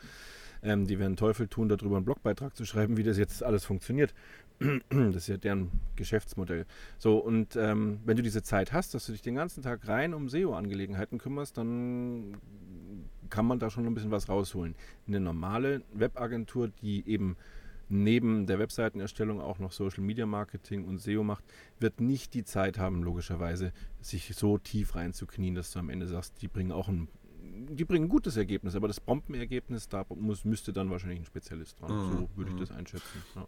ähm, 0.64 0.88
die 0.88 1.00
werden 1.00 1.16
Teufel 1.16 1.48
tun, 1.48 1.70
darüber 1.70 1.98
einen 1.98 2.06
Blogbeitrag 2.06 2.56
zu 2.56 2.66
schreiben, 2.66 2.98
wie 2.98 3.04
das 3.04 3.18
jetzt 3.18 3.44
alles 3.44 3.66
funktioniert. 3.66 4.14
Das 4.89 5.15
ist 5.15 5.27
ja 5.27 5.38
deren 5.38 5.71
Geschäftsmodell. 5.95 6.65
So, 6.97 7.17
und 7.17 7.55
ähm, 7.55 8.00
wenn 8.05 8.17
du 8.17 8.24
diese 8.24 8.43
Zeit 8.43 8.72
hast, 8.74 8.93
dass 8.93 9.05
du 9.05 9.12
dich 9.12 9.22
den 9.22 9.36
ganzen 9.36 9.62
Tag 9.63 9.88
rein 9.88 10.13
um 10.13 10.29
SEO-Angelegenheiten 10.29 11.17
kümmerst, 11.17 11.57
dann 11.57 12.38
kann 13.29 13.45
man 13.45 13.60
da 13.60 13.69
schon 13.69 13.86
ein 13.86 13.93
bisschen 13.93 14.12
was 14.12 14.29
rausholen. 14.29 14.75
Eine 15.07 15.19
normale 15.19 15.81
Webagentur, 15.93 16.69
die 16.69 17.07
eben 17.07 17.36
neben 17.89 18.48
der 18.48 18.60
Webseitenerstellung 18.60 19.41
auch 19.41 19.60
noch 19.60 19.72
Social 19.72 20.03
Media 20.03 20.25
Marketing 20.25 20.86
und 20.86 21.00
SEO 21.00 21.24
macht, 21.24 21.43
wird 21.79 22.00
nicht 22.00 22.33
die 22.33 22.43
Zeit 22.45 22.77
haben, 22.79 23.03
logischerweise, 23.03 23.74
sich 24.01 24.33
so 24.36 24.57
tief 24.57 24.95
reinzuknien, 24.95 25.55
dass 25.55 25.72
du 25.72 25.79
am 25.79 25.89
Ende 25.89 26.07
sagst, 26.07 26.41
die 26.41 26.48
bringen 26.48 26.72
auch 26.72 26.88
ein 26.88 27.07
die 27.69 27.86
bringen 27.86 28.05
ein 28.05 28.10
gutes 28.10 28.36
Ergebnis, 28.38 28.74
aber 28.75 28.88
das 28.88 29.00
Bombenergebnis, 29.00 29.88
da 29.88 30.05
muss, 30.15 30.43
müsste 30.43 30.74
dann 30.74 30.89
wahrscheinlich 30.89 31.19
ein 31.19 31.25
Spezialist 31.25 31.79
dran. 31.79 31.91
Mhm. 31.91 32.12
So 32.12 32.29
würde 32.36 32.50
ich 32.51 32.55
Mhm. 32.55 32.60
das 32.62 32.72
einschätzen. 32.72 33.22
Ja. 33.36 33.48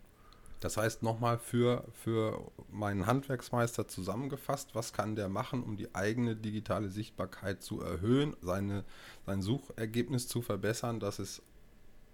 Das 0.66 0.78
heißt 0.78 1.04
nochmal 1.04 1.38
für, 1.38 1.84
für 1.94 2.52
meinen 2.72 3.06
Handwerksmeister 3.06 3.88
zusammengefasst, 3.88 4.74
was 4.74 4.94
kann 4.94 5.16
der 5.16 5.30
machen, 5.30 5.62
um 5.62 5.78
die 5.78 5.94
eigene 5.94 6.36
digitale 6.36 6.90
Sichtbarkeit 6.90 7.62
zu 7.62 7.82
erhöhen, 7.82 8.36
seine, 8.42 8.84
sein 9.28 9.44
Suchergebnis 9.44 10.28
zu 10.28 10.42
verbessern? 10.42 11.00
Das 11.00 11.20
ist 11.20 11.44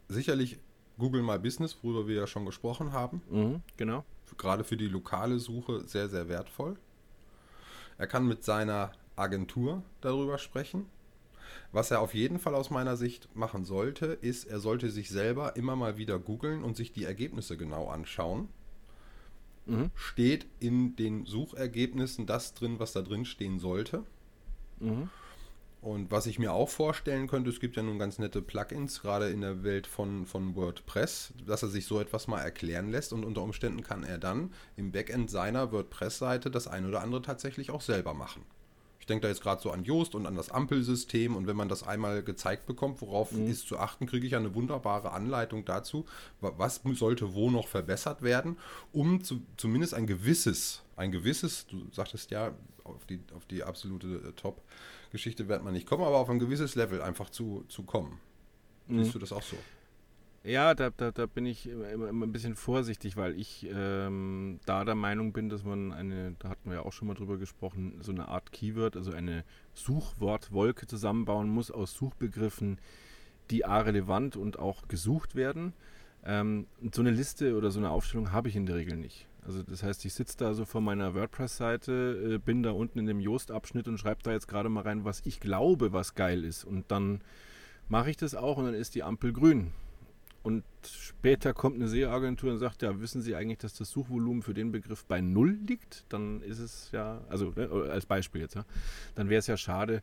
sicherlich 0.10 0.60
Google 0.98 1.24
My 1.24 1.39
Business, 1.39 1.77
worüber 1.81 2.10
wir 2.10 2.17
ja 2.17 2.27
schon 2.27 2.46
gesprochen 2.46 2.91
haben. 2.91 3.22
Mhm, 3.29 3.62
genau. 3.77 4.03
Gerade 4.38 4.65
für 4.65 4.75
die 4.75 4.89
lokale 4.89 5.39
Suche 5.39 5.88
sehr, 5.88 6.10
sehr 6.10 6.27
wertvoll. 6.27 6.75
Er 7.98 8.08
kann 8.08 8.27
mit 8.27 8.43
seiner 8.43 8.91
Agentur 9.15 9.81
darüber 10.01 10.38
sprechen. 10.38 10.88
Was 11.72 11.91
er 11.91 12.01
auf 12.01 12.13
jeden 12.13 12.39
Fall 12.39 12.55
aus 12.55 12.70
meiner 12.70 12.98
Sicht 12.98 13.36
machen 13.36 13.65
sollte, 13.65 14.08
ist, 14.08 14.46
er 14.46 14.60
sollte 14.60 14.89
sich 14.89 15.10
selber 15.10 15.55
immer 15.55 15.75
mal 15.75 15.98
wieder 15.98 16.20
googeln 16.20 16.63
und 16.63 16.75
sich 16.75 16.91
die 16.91 17.05
Ergebnisse 17.05 17.58
genau 17.58 17.88
anschauen. 17.88 18.50
Mhm. 19.65 19.91
Steht 19.96 20.48
in 20.60 20.96
den 20.96 21.25
Suchergebnissen 21.25 22.25
das 22.25 22.53
drin, 22.53 22.79
was 22.79 22.93
da 22.93 23.01
drin 23.01 23.25
stehen 23.25 23.60
sollte? 23.60 24.03
Mhm. 24.79 25.10
Und 25.81 26.12
was 26.12 26.27
ich 26.27 26.38
mir 26.38 26.53
auch 26.53 26.70
vorstellen 26.70 27.27
könnte, 27.27 27.50
es 27.50 27.60
gibt 27.60 27.75
ja 27.75 27.81
nun 27.81 27.98
ganz 27.98 28.20
nette 28.20 28.43
Plugins, 28.43 29.01
gerade 29.01 29.29
in 29.29 29.41
der 29.41 29.63
Welt 29.63 29.88
von, 29.88 30.27
von 30.27 30.55
WordPress, 30.55 31.34
dass 31.48 31.63
er 31.63 31.70
sich 31.70 31.88
so 31.88 32.00
etwas 32.00 32.27
mal 32.27 32.39
erklären 32.39 32.91
lässt 32.91 33.13
und 33.13 33.25
unter 33.25 33.41
Umständen 33.41 33.81
kann 33.81 34.03
er 34.03 34.20
dann 34.20 34.53
im 34.75 34.91
Backend 34.91 35.31
seiner 35.31 35.72
WordPress-Seite 35.72 36.51
das 36.51 36.67
eine 36.67 36.88
oder 36.88 37.01
andere 37.01 37.24
tatsächlich 37.24 37.72
auch 37.72 37.81
selber 37.81 38.13
machen. 38.13 38.43
Ich 39.01 39.08
denke 39.08 39.24
da 39.24 39.29
jetzt 39.29 39.41
gerade 39.41 39.60
so 39.60 39.72
an 39.72 39.84
Joost 39.84 40.13
und 40.13 40.27
an 40.27 40.36
das 40.36 40.51
Ampelsystem 40.51 41.36
und 41.36 41.48
wenn 41.48 41.55
man 41.55 41.67
das 41.67 41.81
einmal 41.81 42.22
gezeigt 42.22 42.67
bekommt, 42.67 43.01
worauf 43.01 43.31
mhm. 43.31 43.48
ist 43.48 43.67
zu 43.67 43.79
achten, 43.79 44.05
kriege 44.05 44.27
ich 44.27 44.34
ja 44.34 44.38
eine 44.38 44.53
wunderbare 44.53 45.12
Anleitung 45.12 45.65
dazu, 45.65 46.05
was 46.39 46.81
sollte 46.93 47.34
wo 47.34 47.50
noch 47.50 47.67
verbessert 47.67 48.22
werden, 48.22 48.58
um 48.93 49.24
zu, 49.24 49.41
zumindest 49.58 49.96
ein 49.96 50.05
gewisses, 50.05 50.84
ein 50.96 51.12
gewisses, 51.12 51.65
du 51.65 51.88
sagtest 51.91 52.29
ja, 52.29 52.53
auf 52.84 53.03
die, 53.08 53.20
auf 53.36 53.46
die 53.46 53.63
absolute 53.63 54.08
äh, 54.08 54.31
Top-Geschichte 54.34 55.48
wird 55.48 55.63
man 55.63 55.74
nicht 55.74 55.88
kommen, 55.88 56.03
aber 56.03 56.17
auf 56.17 56.29
ein 56.29 56.39
gewisses 56.39 56.75
Level 56.75 57.01
einfach 57.01 57.31
zu, 57.31 57.65
zu 57.70 57.81
kommen. 57.81 58.20
Mhm. 58.88 59.03
Siehst 59.03 59.15
du 59.15 59.20
das 59.20 59.31
auch 59.31 59.41
so? 59.41 59.58
Ja, 60.43 60.74
da, 60.74 60.89
da, 60.89 61.12
da 61.12 61.27
bin 61.27 61.45
ich 61.45 61.67
immer, 61.69 62.10
immer 62.10 62.25
ein 62.25 62.31
bisschen 62.31 62.55
vorsichtig, 62.55 63.15
weil 63.15 63.39
ich 63.39 63.67
ähm, 63.71 64.60
da 64.65 64.83
der 64.83 64.95
Meinung 64.95 65.33
bin, 65.33 65.50
dass 65.50 65.63
man 65.63 65.91
eine, 65.91 66.36
da 66.39 66.50
hatten 66.50 66.69
wir 66.69 66.77
ja 66.77 66.81
auch 66.81 66.93
schon 66.93 67.07
mal 67.07 67.13
drüber 67.13 67.38
gesprochen, 67.38 68.00
so 68.01 68.12
eine 68.12 68.27
Art 68.27 68.51
Keyword, 68.51 68.98
also 68.98 69.12
eine 69.12 69.43
Suchwortwolke 69.75 70.88
zusammenbauen 70.88 71.48
muss 71.48 71.69
aus 71.69 71.93
Suchbegriffen, 71.93 72.79
die 73.51 73.65
A 73.65 73.81
relevant 73.81 74.36
und 74.36 74.57
auch 74.57 74.88
gesucht 74.88 75.36
werden. 75.36 75.74
Ähm, 76.24 76.65
so 76.91 77.01
eine 77.01 77.12
Liste 77.12 77.55
oder 77.55 77.69
so 77.69 77.79
eine 77.79 77.91
Aufstellung 77.91 78.31
habe 78.31 78.50
ich 78.50 78.55
in 78.55 78.65
der 78.65 78.77
Regel 78.77 78.98
nicht. 78.98 79.27
Also 79.45 79.62
das 79.62 79.83
heißt, 79.83 80.05
ich 80.05 80.13
sitze 80.13 80.38
da 80.38 80.55
so 80.55 80.65
vor 80.65 80.81
meiner 80.81 81.13
WordPress-Seite, 81.13 82.36
äh, 82.36 82.38
bin 82.39 82.63
da 82.63 82.71
unten 82.71 82.98
in 82.98 83.05
dem 83.05 83.19
Yoast-Abschnitt 83.19 83.88
und 83.88 84.00
schreibe 84.00 84.24
da 84.24 84.31
jetzt 84.31 84.48
gerade 84.48 84.69
mal 84.69 84.81
rein, 84.81 85.05
was 85.05 85.21
ich 85.24 85.39
glaube, 85.39 85.93
was 85.93 86.15
geil 86.15 86.43
ist. 86.43 86.63
Und 86.63 86.89
dann 86.89 87.21
mache 87.89 88.10
ich 88.10 88.17
das 88.17 88.33
auch 88.33 88.57
und 88.57 88.65
dann 88.65 88.74
ist 88.74 88.95
die 88.95 89.03
Ampel 89.03 89.33
grün. 89.33 89.71
Und 90.43 90.63
später 90.88 91.53
kommt 91.53 91.75
eine 91.75 91.88
SEO-Agentur 91.88 92.51
und 92.51 92.57
sagt, 92.57 92.81
ja, 92.81 93.00
wissen 93.00 93.21
Sie 93.21 93.36
eigentlich, 93.36 93.60
dass 93.60 93.74
das 93.75 93.91
Suchvolumen 93.91 94.41
für 94.41 94.55
den 94.55 94.71
Begriff 94.71 95.05
bei 95.05 95.21
Null 95.21 95.57
liegt? 95.67 96.05
Dann 96.10 96.41
ist 96.41 96.60
es 96.60 96.89
ja, 96.91 97.21
also 97.29 97.53
ne, 97.55 97.69
als 97.91 98.07
Beispiel 98.07 98.41
jetzt, 98.41 98.55
ja, 98.55 98.65
dann 99.13 99.29
wäre 99.29 99.39
es 99.39 99.48
ja 99.48 99.55
schade, 99.55 100.01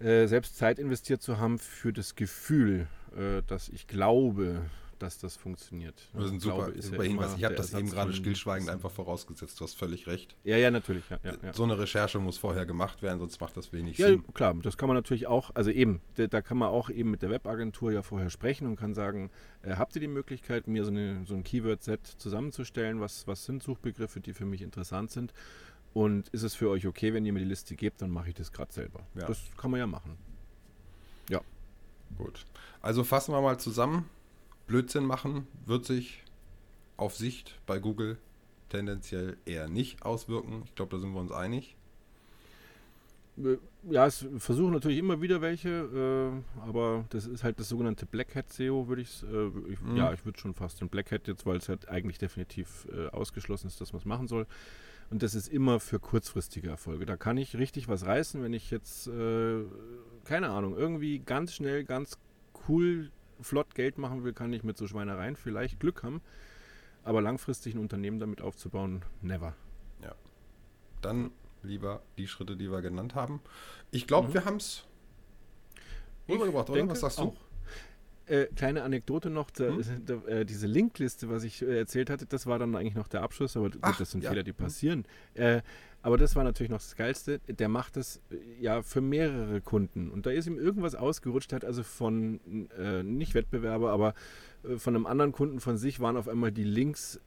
äh, 0.00 0.26
selbst 0.26 0.56
Zeit 0.56 0.78
investiert 0.78 1.22
zu 1.22 1.38
haben 1.38 1.58
für 1.58 1.92
das 1.92 2.16
Gefühl, 2.16 2.88
äh, 3.16 3.42
dass 3.46 3.68
ich 3.68 3.86
glaube, 3.86 4.62
dass 4.98 5.18
das 5.18 5.36
funktioniert. 5.36 5.94
Das 6.12 6.30
ist 6.30 6.40
super, 6.40 6.66
glaube, 6.66 6.82
super 6.82 7.02
ja 7.02 7.10
Hinweis. 7.10 7.34
Ich 7.36 7.44
habe 7.44 7.54
das 7.54 7.72
eben 7.74 7.90
gerade 7.90 8.12
stillschweigend 8.12 8.68
einfach 8.68 8.90
vorausgesetzt. 8.90 9.60
Du 9.60 9.64
hast 9.64 9.74
völlig 9.74 10.06
recht. 10.06 10.36
Ja, 10.44 10.56
ja, 10.56 10.70
natürlich. 10.70 11.04
Ja, 11.10 11.18
ja, 11.24 11.52
so 11.52 11.64
eine 11.64 11.78
Recherche 11.78 12.18
muss 12.18 12.38
vorher 12.38 12.66
gemacht 12.66 13.02
werden, 13.02 13.18
sonst 13.18 13.40
macht 13.40 13.56
das 13.56 13.72
wenig 13.72 13.96
Sinn. 13.96 14.22
Ja, 14.26 14.32
klar, 14.32 14.54
das 14.62 14.76
kann 14.76 14.88
man 14.88 14.96
natürlich 14.96 15.26
auch, 15.26 15.50
also 15.54 15.70
eben, 15.70 16.00
da, 16.16 16.26
da, 16.26 16.42
kann 16.42 16.58
man 16.58 16.68
auch 16.68 16.90
eben 16.90 17.10
mit 17.10 17.22
der 17.22 17.30
Webagentur 17.30 17.92
ja 17.92 18.02
vorher 18.02 18.30
sprechen 18.30 18.66
und 18.66 18.76
kann 18.76 18.94
sagen, 18.94 19.30
äh, 19.62 19.76
habt 19.76 19.94
ihr 19.94 20.00
die 20.00 20.08
Möglichkeit, 20.08 20.66
mir 20.66 20.84
so, 20.84 20.90
eine, 20.90 21.24
so 21.26 21.34
ein 21.34 21.44
Keyword-Set 21.44 22.06
zusammenzustellen? 22.06 23.00
Was, 23.00 23.26
was 23.26 23.44
sind 23.44 23.62
Suchbegriffe, 23.62 24.20
die 24.20 24.34
für 24.34 24.46
mich 24.46 24.62
interessant 24.62 25.10
sind? 25.10 25.32
Und 25.94 26.28
ist 26.28 26.42
es 26.42 26.54
für 26.54 26.68
euch 26.68 26.86
okay, 26.86 27.14
wenn 27.14 27.24
ihr 27.24 27.32
mir 27.32 27.40
die 27.40 27.46
Liste 27.46 27.74
gebt, 27.74 28.02
dann 28.02 28.10
mache 28.10 28.28
ich 28.28 28.34
das 28.34 28.52
gerade 28.52 28.72
selber. 28.72 29.00
Das 29.14 29.40
kann 29.56 29.70
man 29.70 29.80
ja 29.80 29.86
machen. 29.86 30.16
Ja. 31.28 31.40
Gut. 32.16 32.44
Also 32.80 33.04
fassen 33.04 33.32
wir 33.32 33.40
mal 33.40 33.58
zusammen 33.58 34.08
Blödsinn 34.68 35.04
machen 35.04 35.48
wird 35.66 35.84
sich 35.84 36.22
auf 36.96 37.16
Sicht 37.16 37.58
bei 37.66 37.78
Google 37.78 38.18
tendenziell 38.68 39.38
eher 39.46 39.66
nicht 39.66 40.02
auswirken. 40.02 40.62
Ich 40.66 40.74
glaube, 40.74 40.94
da 40.94 41.00
sind 41.00 41.12
wir 41.12 41.20
uns 41.20 41.32
einig. 41.32 41.74
Äh, 43.38 43.56
ja, 43.90 44.06
es 44.06 44.26
versuchen 44.36 44.72
natürlich 44.72 44.98
immer 44.98 45.22
wieder 45.22 45.40
welche, 45.40 45.70
äh, 45.70 46.60
aber 46.68 47.06
das 47.08 47.26
ist 47.26 47.44
halt 47.44 47.58
das 47.58 47.70
sogenannte 47.70 48.04
Black 48.04 48.34
Hat 48.34 48.52
SEO, 48.52 48.88
würde 48.88 49.02
ich, 49.02 49.22
äh, 49.22 49.72
ich 49.72 49.80
mhm. 49.80 49.96
ja, 49.96 50.12
ich 50.12 50.24
würde 50.24 50.38
schon 50.38 50.54
fast 50.54 50.80
den 50.80 50.88
Black 50.88 51.12
Hat 51.12 51.26
jetzt, 51.28 51.46
weil 51.46 51.56
es 51.56 51.68
halt 51.68 51.88
eigentlich 51.88 52.18
definitiv 52.18 52.86
äh, 52.92 53.08
ausgeschlossen 53.08 53.68
ist, 53.68 53.80
dass 53.80 53.92
man 53.92 54.00
es 54.00 54.04
machen 54.04 54.28
soll. 54.28 54.46
Und 55.10 55.22
das 55.22 55.34
ist 55.34 55.48
immer 55.48 55.80
für 55.80 55.98
kurzfristige 55.98 56.68
Erfolge. 56.68 57.06
Da 57.06 57.16
kann 57.16 57.38
ich 57.38 57.56
richtig 57.56 57.88
was 57.88 58.04
reißen, 58.04 58.42
wenn 58.42 58.52
ich 58.52 58.70
jetzt, 58.70 59.06
äh, 59.06 59.62
keine 60.24 60.50
Ahnung, 60.50 60.76
irgendwie 60.76 61.20
ganz 61.20 61.54
schnell, 61.54 61.84
ganz 61.84 62.18
cool 62.68 63.10
flott 63.40 63.74
Geld 63.74 63.98
machen 63.98 64.24
will, 64.24 64.32
kann 64.32 64.52
ich 64.52 64.62
mit 64.62 64.76
so 64.76 64.86
Schweinereien 64.86 65.36
vielleicht 65.36 65.80
Glück 65.80 66.02
haben. 66.02 66.20
Aber 67.04 67.22
langfristig 67.22 67.74
ein 67.74 67.80
Unternehmen 67.80 68.18
damit 68.18 68.42
aufzubauen, 68.42 69.02
never. 69.22 69.54
Ja. 70.02 70.14
Dann 71.00 71.30
lieber 71.62 72.02
die 72.18 72.28
Schritte, 72.28 72.56
die 72.56 72.70
wir 72.70 72.82
genannt 72.82 73.14
haben. 73.14 73.40
Ich 73.90 74.06
glaube, 74.06 74.28
mhm. 74.28 74.34
wir 74.34 74.44
haben 74.44 74.56
es 74.56 74.84
rübergebracht, 76.28 76.70
oder? 76.70 76.88
Was 76.88 77.00
sagst 77.00 77.18
du? 77.18 77.22
Auch. 77.22 77.36
Äh, 78.28 78.46
kleine 78.54 78.82
Anekdote 78.82 79.30
noch, 79.30 79.50
da, 79.50 79.68
hm? 79.68 80.04
da, 80.04 80.14
äh, 80.26 80.44
diese 80.44 80.66
Linkliste, 80.66 81.28
was 81.30 81.44
ich 81.44 81.62
äh, 81.62 81.78
erzählt 81.78 82.10
hatte, 82.10 82.26
das 82.26 82.46
war 82.46 82.58
dann 82.58 82.74
eigentlich 82.76 82.94
noch 82.94 83.08
der 83.08 83.22
Abschluss, 83.22 83.56
aber 83.56 83.70
Ach, 83.80 83.92
gut, 83.92 84.00
das 84.00 84.10
sind 84.10 84.22
ja. 84.22 84.30
Fehler, 84.30 84.42
die 84.42 84.52
passieren. 84.52 85.04
Äh, 85.34 85.62
aber 86.02 86.16
das 86.18 86.36
war 86.36 86.44
natürlich 86.44 86.70
noch 86.70 86.78
das 86.78 86.94
Geilste. 86.94 87.40
Der 87.48 87.68
macht 87.68 87.96
das 87.96 88.20
äh, 88.30 88.36
ja 88.60 88.82
für 88.82 89.00
mehrere 89.00 89.60
Kunden. 89.60 90.10
Und 90.10 90.26
da 90.26 90.30
ist 90.30 90.46
ihm 90.46 90.58
irgendwas 90.58 90.94
ausgerutscht, 90.94 91.52
hat 91.52 91.64
also 91.64 91.82
von, 91.82 92.40
nicht 93.02 93.34
Wettbewerber, 93.34 93.90
aber 93.90 94.14
von 94.76 94.94
einem 94.94 95.06
anderen 95.06 95.32
Kunden 95.32 95.60
von 95.60 95.76
sich 95.76 96.00
waren 96.00 96.16
auf 96.16 96.28
einmal 96.28 96.52
die 96.52 96.64
Links 96.64 97.20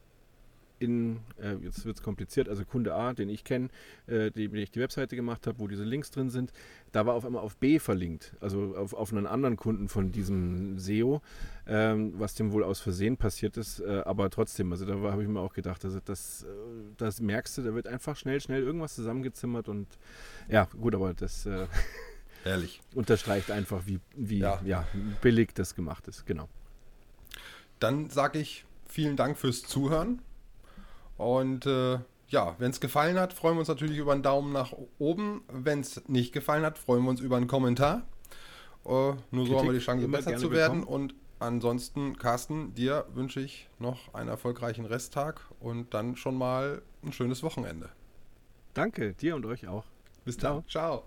in, 0.82 1.20
äh, 1.42 1.56
jetzt 1.64 1.86
wird 1.86 1.98
es 1.98 2.04
kompliziert, 2.04 2.50
also 2.50 2.66
Kunde 2.66 2.94
A, 2.94 3.14
den 3.14 3.30
ich 3.30 3.44
kenne, 3.44 3.70
äh, 4.08 4.32
dem 4.32 4.56
ich 4.56 4.72
die 4.72 4.80
Webseite 4.80 5.16
gemacht 5.16 5.46
habe, 5.46 5.60
wo 5.60 5.68
diese 5.68 5.84
Links 5.84 6.10
drin 6.10 6.30
sind, 6.30 6.52
da 6.92 7.06
war 7.06 7.14
auf 7.14 7.26
einmal 7.26 7.44
auf 7.44 7.56
B 7.58 7.80
verlinkt, 7.80 8.36
also 8.42 8.76
auf, 8.76 8.94
auf 8.94 9.12
einen 9.12 9.28
anderen 9.28 9.58
Kunden 9.58 9.90
von 9.90 10.12
diesem 10.12 10.80
SEO, 10.80 11.22
ähm, 11.68 12.14
was 12.18 12.34
dem 12.34 12.52
wohl 12.52 12.64
aus 12.64 12.80
Versehen 12.80 13.18
passiert 13.18 13.58
ist, 13.58 13.80
äh, 13.80 14.02
aber 14.06 14.30
trotzdem, 14.30 14.72
also 14.72 14.86
da 14.86 14.96
habe 15.12 15.22
ich 15.22 15.30
mir 15.30 15.40
auch 15.40 15.54
gedacht, 15.54 15.86
also 15.86 16.00
das, 16.04 16.44
äh, 16.44 16.48
das 16.98 17.22
merkst 17.22 17.60
du, 17.60 17.62
da 17.62 17.76
wird 17.76 17.88
einfach 17.88 18.16
schnell, 18.16 18.42
schnell 18.42 18.64
irgendwas 18.64 18.96
zusammengezimmert 18.96 19.70
und 19.70 19.88
ja, 20.50 20.68
gut, 20.80 20.96
aber 20.96 21.14
das 21.14 21.46
äh, 21.46 21.68
Ehrlich. 22.44 22.82
unterstreicht 22.96 23.52
einfach, 23.52 23.86
wie, 23.86 24.00
wie 24.16 24.40
ja. 24.40 24.60
ja. 24.66 24.88
billig 25.22 25.52
das 25.54 25.76
gemacht 25.76 26.08
ist, 26.08 26.26
genau. 26.26 26.50
Dann 27.80 28.10
sage 28.10 28.40
ich 28.40 28.66
vielen 28.88 29.16
Dank 29.16 29.38
fürs 29.38 29.62
Zuhören. 29.64 30.22
Und 31.22 31.68
äh, 31.68 32.00
ja, 32.30 32.56
wenn 32.58 32.72
es 32.72 32.80
gefallen 32.80 33.20
hat, 33.20 33.34
freuen 33.34 33.56
wir 33.56 33.60
uns 33.60 33.68
natürlich 33.68 33.98
über 33.98 34.13
einen 34.13 34.24
Daumen 34.24 34.51
nach 34.51 34.74
oben. 34.98 35.44
Wenn 35.51 35.82
es 35.82 36.08
nicht 36.08 36.34
gefallen 36.34 36.66
hat, 36.66 36.80
freuen 36.80 37.04
wir 37.04 37.12
uns 37.12 37.20
über 37.20 37.38
einen 37.38 37.48
Kommentar. 37.48 38.08
Äh, 38.86 38.90
nur 38.90 39.18
Kritik 39.32 39.48
so 39.48 39.60
haben 39.60 39.68
wir 39.68 39.74
die 39.74 39.80
Chance, 39.80 40.08
besser 40.08 40.38
zu 40.38 40.51
werden. 40.51 40.84
Und 40.84 41.13
ansonsten, 41.40 42.18
Carsten, 42.18 42.74
dir 42.74 43.06
wünsche 43.13 43.40
ich 43.40 43.70
noch 43.78 44.13
einen 44.16 44.30
erfolgreichen 44.30 44.86
Resttag 44.86 45.42
und 45.60 45.94
dann 45.94 46.16
schon 46.16 46.36
mal 46.36 46.82
ein 47.04 47.13
schönes 47.13 47.44
Wochenende. 47.44 47.90
Danke, 48.74 49.13
dir 49.13 49.36
und 49.36 49.46
euch 49.46 49.68
auch. 49.68 49.86
Bis 50.25 50.38
dann. 50.38 50.63
Ciao. 50.68 50.90
Ciao. 50.90 51.00